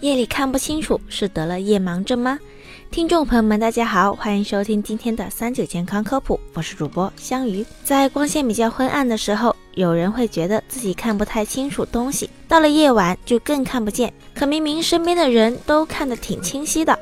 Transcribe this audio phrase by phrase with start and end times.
[0.00, 2.38] 夜里看不清楚是得了夜盲症吗？
[2.88, 7.66] 听众朋友们，大家好，欢迎收听今天的三九健康科普，我是主播香鱼。
[7.82, 14.12] 在光线比较昏暗的时候，有人会觉得自己看不太清楚东西，到了夜晚就更看不见。
[14.36, 16.96] 可明明身边的人都看得挺清晰的，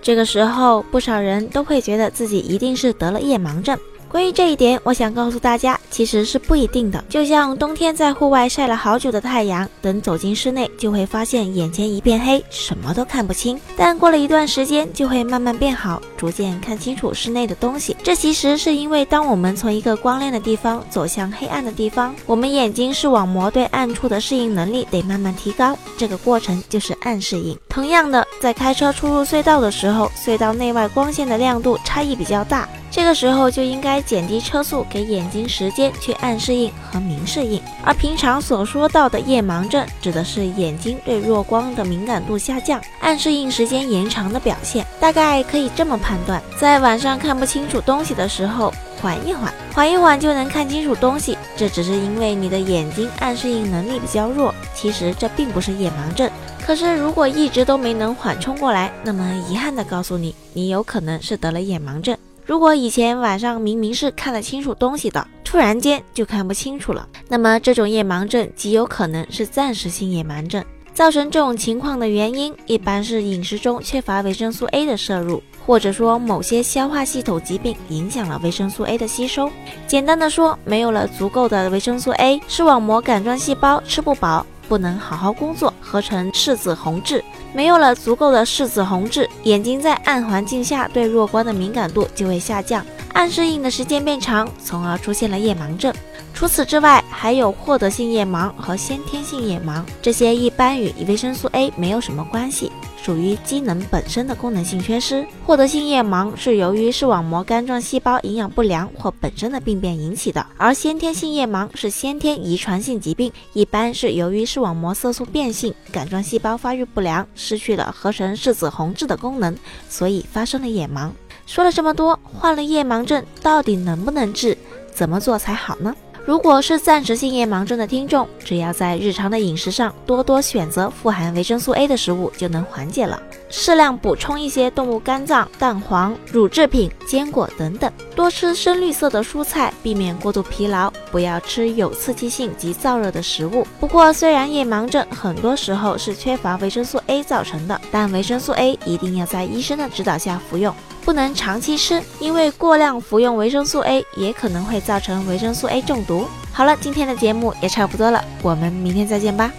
[0.00, 3.78] 这个时候不少人都会觉得自己一定是得了夜盲症。
[4.10, 7.04] 关于这一点，我想告诉大家，其实是不一定的。
[7.08, 13.60] 就像冬天在户外晒了好久的太阳，等走进室内，就会发现眼前一片黑，什么都看不清。
[13.76, 17.96] 但过了一段时间，就会慢慢变好，逐渐看清楚室内的东西。
[18.02, 27.56] 这其实是因为，当我们从一个光亮的地方走向黑暗的地方，我们眼睛视网膜对暗处的适应能力得慢慢提高，这个过程就是暗适应。
[27.70, 32.68] 同样的，在开车出入隧道的时候，隧道内外光线的亮度差异比较大。
[32.90, 37.62] 这个时候就应该减低车速，给眼睛时间去暗适应和明适应。
[37.84, 44.84] 而平常所说到的夜盲症，指的是眼睛对弱光的敏感度下降、暗适应时间延长的表现。
[44.98, 51.38] 大概可以这么判断：在晚上看不清楚东西的时候，缓一缓，缓一缓就能看清楚东西。
[51.60, 56.30] 这只是因为你的眼睛暗适应能力比较弱，其实这并不是夜盲症。
[56.64, 62.16] 可是如果一直都没能缓冲过来，那么遗憾的告诉你，你有可能是得了夜盲症。
[62.46, 70.64] 如果以前晚上明明是看得清楚东西的，突然间就看不清楚了，那么这种夜盲症极有可能是暂时性夜盲症。
[70.94, 79.50] 造成这种情况的原因，一般是饮食中缺乏维生素 A 的摄入，或者说某些消化系统疾病影响了维生素 A 的吸收。
[79.86, 84.46] 简单的说，没有了足够的维生素 A，视网膜杆状细胞吃不饱。
[84.68, 95.92] 不能好好工作，合成视紫红质，没有了足够的视紫红质，眼睛在暗环境下对弱光的敏感度就会下降，暗适应的时间变长，从而出现了夜盲症。
[96.32, 102.70] 除此之外，还有获得性夜盲和先天性夜盲，这些一般与维生素 A 没有什么关系。
[103.02, 119.56] 属于机能本身的功能性缺失，获得性夜盲是由于视网膜杆状细胞营养不良或本身的病变引起的，而先天性夜盲是先天遗传性疾病，一般是由于视网膜色素变性、杆状细胞发育不良，失去了合成视紫红质的功能，
[119.88, 121.10] 所以发生了夜盲。
[121.50, 124.56] 说了这么多，患了夜盲症到底能不能治？
[124.94, 125.92] 怎么做才好呢？
[126.24, 133.20] 如果是暂时性夜盲症的听众，只要在日常的饮食上多多选择富含维生素 A 的食物，就能缓解了。
[133.50, 143.66] 适量补充一些动物肝脏、蛋黄、乳制品、坚果等等，多吃深绿色的蔬菜，避免过度疲劳，不要吃有刺激性及燥热的食物。
[143.78, 150.74] 不过，虽然夜盲症很多时候是缺乏维生素 A 造成的，但维生素 A 一定要在医生的指导下服用。
[151.04, 156.26] 不能长期吃，因为过量服用维生素 A 也可能会造成维生素 A 中毒。
[156.52, 159.50] 好了，今天的节目也差不多了，我们明天再见吧。